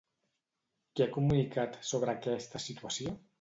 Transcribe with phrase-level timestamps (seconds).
[0.99, 3.15] Què ha comunicat sobre aquesta situació?